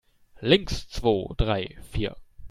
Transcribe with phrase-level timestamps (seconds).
[0.41, 2.15] Links, zwo, drei, vier!